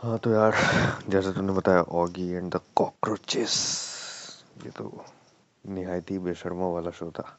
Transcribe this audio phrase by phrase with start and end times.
[0.00, 0.54] हाँ तो यार,
[1.08, 3.54] जैसे तुमने बताया ऑगी एंड द कॉकरोचेस
[4.64, 5.04] ये तो
[5.68, 7.38] निहायत ही बेशर्मा वाला शो था।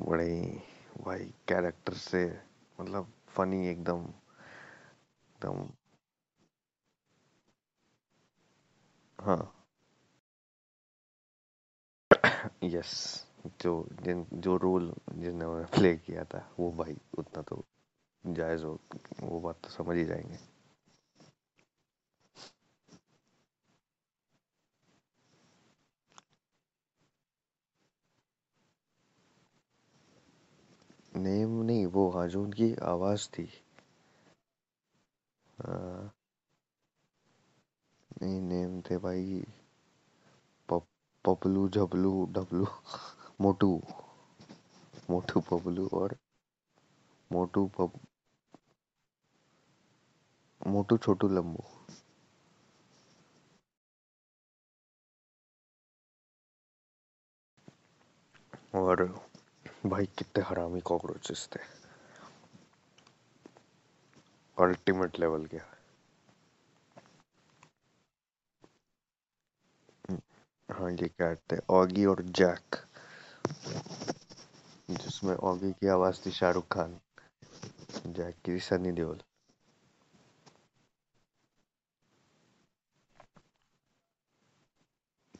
[0.00, 0.62] बड़े ही
[1.04, 2.24] भाई कैरेक्टर से
[2.80, 4.04] मतलब फनी एकदम
[5.28, 5.66] एकदम।
[9.18, 9.52] हाँ।
[12.64, 12.92] यस
[13.62, 17.64] जो, जिन, जो रोल जिन्होंने प्ले किया था, वो भाई उतना तो
[18.26, 18.78] जायज़ हो,
[19.22, 20.51] वो बात तो समझ ही जाएँगे।
[31.12, 33.48] नेम नहीं वो हाँ जो उनकी आवाज़ थी।
[35.58, 36.10] हाँ,
[38.22, 39.42] नहीं नेम थे भाई
[40.68, 40.84] पप,
[41.24, 42.66] पपलू झबलू डबलू
[43.40, 43.70] मोटू
[45.10, 46.16] मोटू पपलू और
[47.30, 48.00] मोटू पप
[50.74, 51.64] मोटू छोटू लंबू
[58.74, 59.02] और
[59.84, 61.60] भाई, कितने हरामी कॉकरोचेस थे।
[64.56, 65.60] अल्टीमेट लेवल के।
[70.68, 71.56] हाँ ये कैट थे?
[71.70, 72.76] ऑगी और जैक
[74.90, 76.98] जिसमें ऑगी की आवाज़ थी शाहरुख खान।
[78.06, 79.20] जैक की सनी देओल।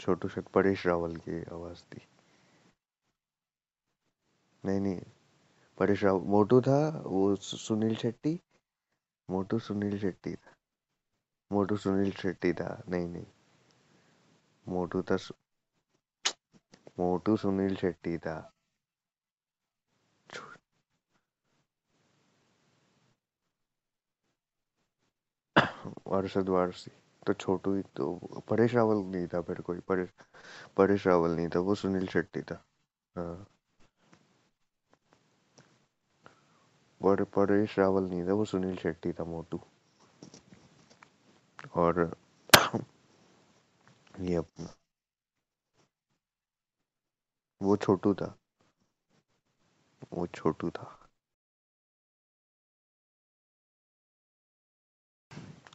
[0.00, 2.06] छोटू शेख परेश रावल की आवाज़ थी।
[4.64, 5.00] नहीं नहीं।
[5.78, 8.40] परेश रावल मोटू था, वो सुनील शेट्टी।
[9.30, 10.52] मोटू सुनील शेट्टी था।
[11.52, 13.26] मोटू सुनील शेट्टी था। नहीं नहीं।
[14.68, 15.16] मोटू था
[16.98, 18.52] मोटू सुनील शेट्टी था।
[26.12, 26.90] अरशद वारसी
[27.26, 28.14] तो छोटू ही तो
[28.48, 30.10] परेश रावल नहीं था फिर कोई। परेश
[30.76, 32.64] परेश रावल नहीं था, वो सुनील शेट्टी था।
[33.16, 33.46] हाँ।
[37.02, 39.60] पर परेश रावल नहीं, था वो सुनील शेट्टी था मोटू।
[41.74, 42.16] और
[44.20, 44.74] ये अपना।
[47.62, 48.38] वो छोटू था।
[50.12, 51.10] वो छोटू था।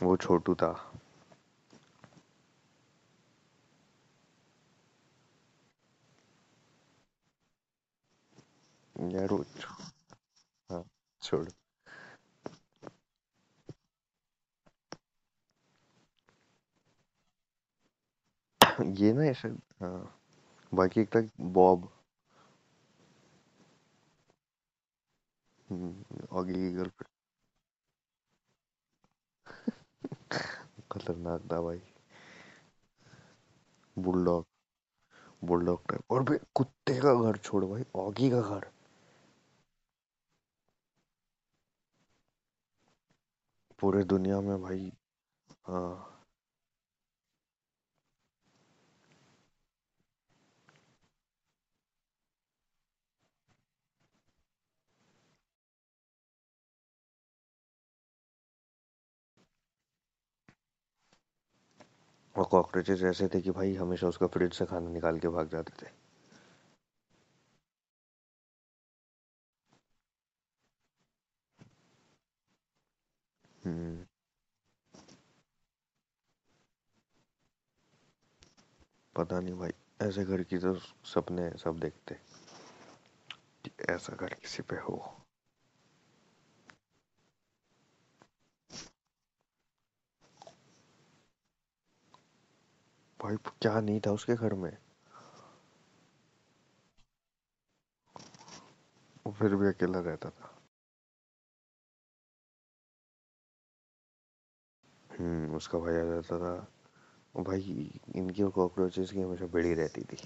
[0.00, 0.92] वो छोटू था।
[9.00, 9.44] यार वो
[11.30, 11.48] छोड़।
[18.98, 19.48] ये ना ऐसे
[19.80, 20.14] हाँ
[20.72, 21.88] बाकी एक था बॉब
[26.32, 27.08] ऑगी की गर्लफ्रेंड
[30.92, 31.80] खतरनाक था भाई।
[33.96, 34.44] बुलडॉग
[35.42, 38.70] बुलडॉग टाइप और भाई, कुत्ते का घर छोड़ भाई ऑगी का घर।
[43.80, 44.92] पूरे दुनिया में भाई
[45.66, 45.86] हाँ
[62.36, 65.82] और कॉकरोचेस ऐसे थे कि भाई हमेशा उसका फ्रिज से खाना निकाल के भाग जाते
[65.82, 65.90] थे।
[79.20, 79.70] पता नहीं भाई,
[80.02, 80.74] ऐसे घर की तो
[81.04, 82.16] सपने सब देखते
[83.64, 84.96] कि ऐसा घर किसी पे हो।
[93.20, 94.76] भाई, क्या नहीं था उसके घर में?
[99.26, 100.54] वो फिर भी अकेला रहता था।
[105.10, 106.79] हम्म उसका भाई आ जाता था।
[107.34, 110.18] भाई इनकी कॉकरोचेस की हमेशा बड़ी रहती थी।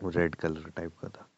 [0.00, 1.28] रेड कलर टाइप का था।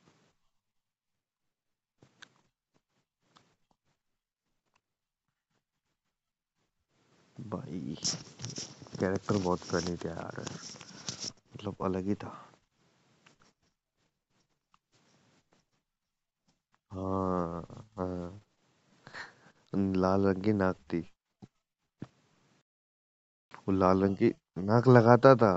[7.36, 7.96] भाई
[9.00, 10.44] कैरेक्टर बहुत फनी था यार।
[11.54, 12.32] मतलब अलग ही था।
[16.90, 18.40] हाँ हाँ।
[19.96, 21.02] लाल रंग की नाक थी।
[23.62, 24.30] वो लाल रंग की
[24.62, 25.52] नाक लगाता था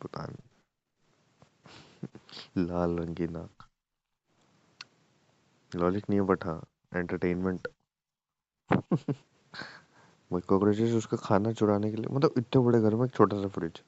[0.00, 0.46] पता नहीं
[2.56, 3.68] लाल रंग की नाक।
[5.72, 6.60] लॉजिक नहीं है बट हाँ
[6.92, 7.68] एंटरटेनमेंट
[10.30, 13.48] वही कॉकरोचेस उसका खाना चुराने के लिए मतलब इतने बड़े घर में एक छोटा सा
[13.58, 13.82] फ्रिज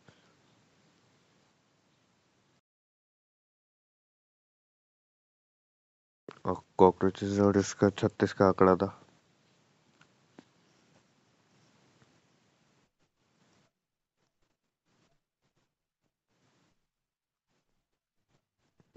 [6.44, 8.94] और कॉकरोचेस और इसका छत्तीस का आंकड़ा था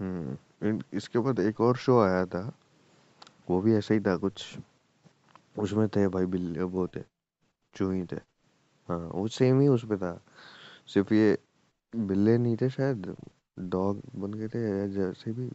[0.00, 2.52] हम्म इन- इसके बाद एक और शो आया था।
[3.50, 4.58] वो भी ऐसा ही था, कुछ
[5.58, 7.00] उसमें थे भाई बिल्ली वो थे
[7.74, 8.16] चूही थे।
[8.88, 10.20] हाँ वो सेम ही उसपे था।
[10.86, 11.38] सिर्फ़ ये
[11.96, 13.16] बिल्ले नहीं थे शायद
[13.58, 15.50] डॉग बन गए थे या जैसे भी।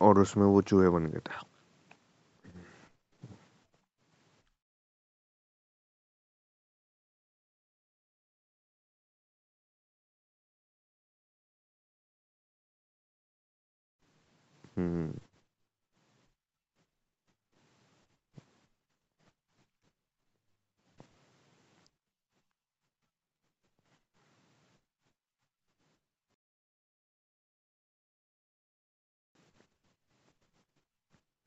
[0.00, 1.49] और उसमें वो चूहे बन गए थे।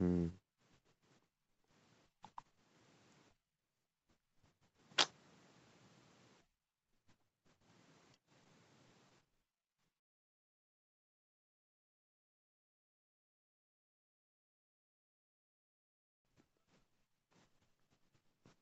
[0.04, 0.30] हम्म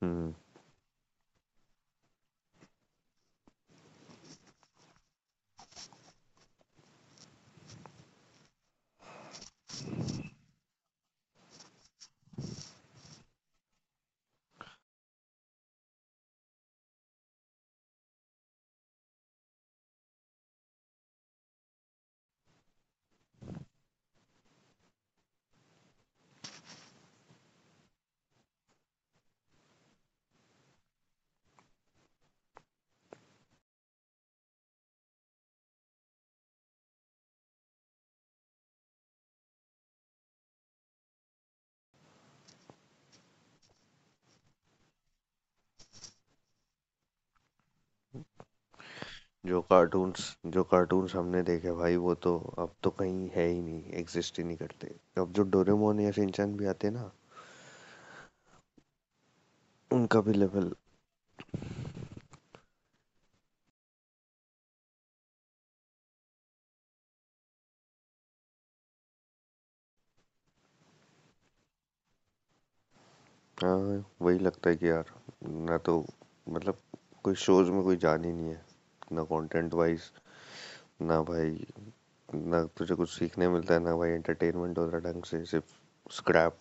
[0.01, 0.33] हम्म
[49.43, 53.83] जो कार्टून्स जो कार्टून्स हमने देखे भाई, वो तो अब तो कहीं है ही नहीं
[53.99, 57.11] एग्जिस्ट ही नहीं करते। अब जो डोरेमोन या शिनचैन भी आते ना,
[59.91, 60.71] उनका भी लेवल
[73.57, 73.75] हाँ
[74.21, 75.11] वही लगता है कि यार,
[75.43, 75.97] ना तो
[76.47, 76.77] मतलब
[77.23, 78.61] कोई शोज़ में कोई जान ही नहीं है।
[79.11, 80.09] ना कंटेंट वाइज
[81.03, 81.65] ना भाई,
[82.29, 85.79] ना तुझे कुछ सीखने मिलता है, ना भाई एंटरटेनमेंट हो रहा ढंग से, सिर्फ़
[86.11, 86.57] स्क्रैप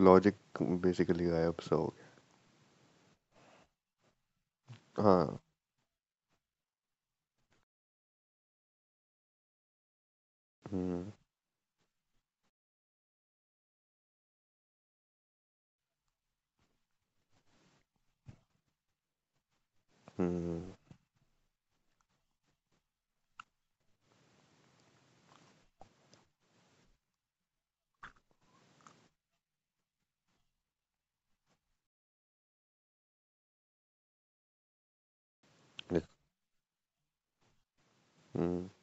[0.00, 2.08] लॉजिक बेसिकली गायब सा हो गया।
[4.98, 5.38] हाँ।
[10.70, 11.12] हम्म
[20.18, 20.72] हम्म
[38.34, 38.79] हम्म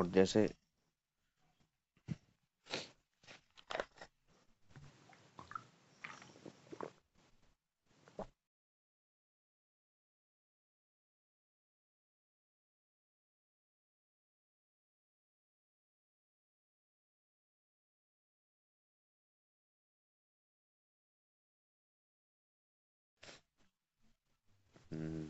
[0.00, 0.48] और जैसे
[24.92, 25.28] हम्म,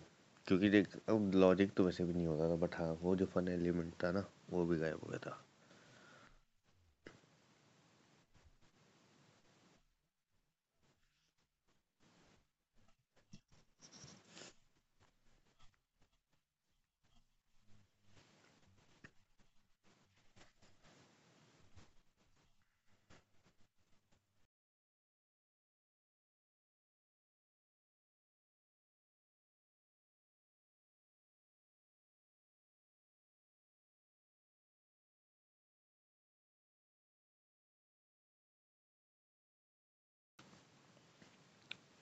[0.50, 3.49] क्योंकि देख, अब लॉजिक तो वैसे भी नहीं होता था बट हाँ वो जो फन
[3.49, 5.50] एलिमेंट था ना, वो भी गायब हो गया था।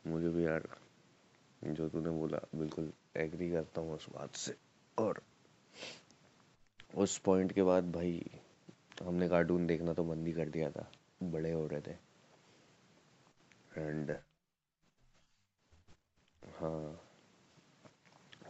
[0.08, 0.68] मुझे भी यार,
[1.64, 4.56] जो तूने बोला, बिल्कुल एग्री करता हूँ उस बात से।
[4.98, 5.22] और
[6.94, 8.30] उस पॉइंट के बाद भाई,
[9.02, 11.90] हमने कार्टून देखना तो बंद ही कर दिया था। बड़े हो रहे थे।
[13.80, 14.10] एंड
[16.42, 17.00] हाँ।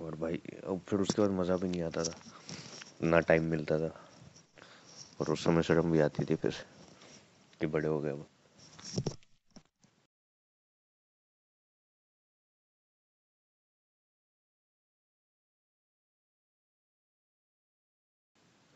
[0.02, 2.14] और भाई, अब फिर उसके बाद मज़ा भी नहीं आता था।
[3.02, 4.04] ना टाइम मिलता था।
[5.20, 6.54] और उस समय शर्म भी आती थी फिर,
[7.60, 8.26] कि बड़े हो गए वो।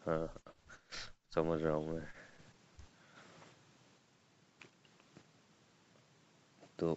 [0.03, 0.29] हाँ
[1.35, 2.03] समझ रहा हूँ मैं
[6.79, 6.97] तो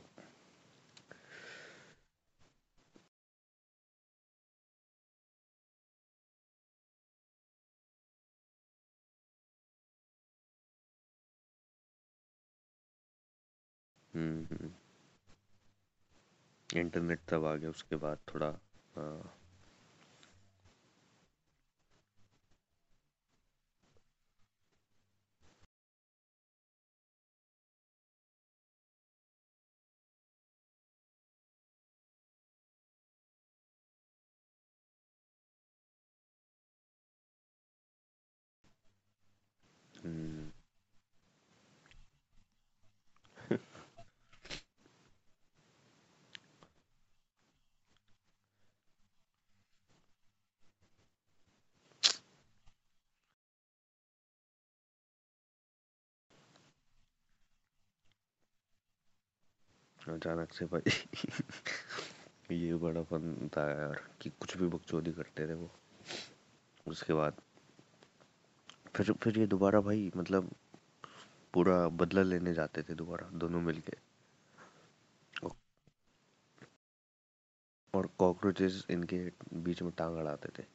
[14.13, 14.71] हम्म हम्म,
[16.69, 18.53] इंटरनेट तब आ गया उसके बाद थोड़ा
[18.95, 19.33] हाँ।
[60.09, 60.81] अचानक से भाई।
[62.51, 65.69] ये बड़ा फन था यार, कि कुछ भी बकचोदी करते थे वो।
[66.87, 67.41] उसके बाद
[68.95, 70.49] फिर फिर ये दोबारा भाई मतलब
[71.53, 73.97] पूरा बदला लेने जाते थे दोबारा, दोनों मिलके।
[77.93, 79.17] और कॉकरोचेस इनके
[79.53, 80.74] बीच में टांग अड़ाते थे।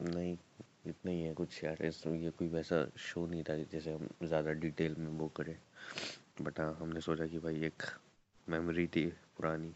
[0.00, 0.36] नहीं,
[0.86, 4.52] इतना ही है कुछ यार, इस ये कोई वैसा शो नहीं था जैसे हम ज़्यादा
[4.64, 5.56] डिटेल में वो करें।
[6.42, 7.82] बट हाँ हमने सोचा कि भाई एक
[8.48, 9.72] मेमोरी थी पुरानी,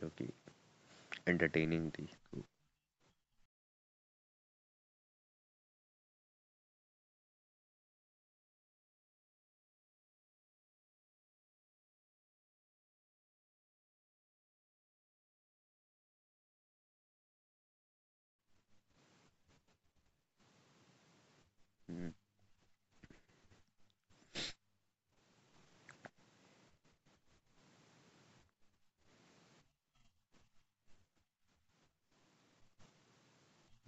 [0.00, 0.32] जो कि
[1.28, 2.08] एंटरटेनिंग थी।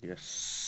[0.02, 0.61] यस